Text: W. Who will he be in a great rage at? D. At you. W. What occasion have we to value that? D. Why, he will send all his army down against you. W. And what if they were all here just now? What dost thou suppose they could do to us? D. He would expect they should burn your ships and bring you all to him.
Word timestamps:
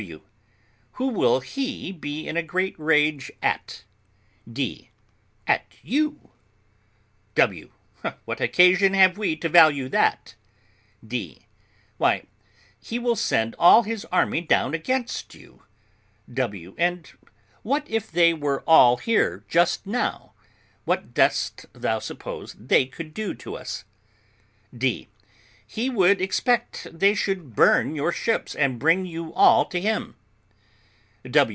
W. 0.01 0.21
Who 0.93 1.07
will 1.09 1.41
he 1.41 1.91
be 1.91 2.27
in 2.27 2.35
a 2.35 2.41
great 2.41 2.73
rage 2.79 3.31
at? 3.43 3.83
D. 4.51 4.89
At 5.45 5.75
you. 5.83 6.31
W. 7.35 7.69
What 8.25 8.41
occasion 8.41 8.95
have 8.95 9.19
we 9.19 9.35
to 9.35 9.47
value 9.47 9.87
that? 9.89 10.33
D. 11.07 11.45
Why, 11.99 12.23
he 12.81 12.97
will 12.97 13.15
send 13.15 13.55
all 13.59 13.83
his 13.83 14.05
army 14.05 14.41
down 14.41 14.73
against 14.73 15.35
you. 15.35 15.61
W. 16.33 16.73
And 16.79 17.07
what 17.61 17.87
if 17.87 18.11
they 18.11 18.33
were 18.33 18.61
all 18.65 18.97
here 18.97 19.43
just 19.47 19.85
now? 19.85 20.33
What 20.83 21.13
dost 21.13 21.67
thou 21.73 21.99
suppose 21.99 22.55
they 22.59 22.87
could 22.87 23.13
do 23.13 23.35
to 23.35 23.55
us? 23.55 23.85
D. 24.75 25.09
He 25.65 25.89
would 25.89 26.19
expect 26.19 26.85
they 26.91 27.13
should 27.15 27.55
burn 27.55 27.95
your 27.95 28.11
ships 28.11 28.55
and 28.55 28.77
bring 28.77 29.05
you 29.05 29.33
all 29.35 29.63
to 29.63 29.79
him. 29.79 30.15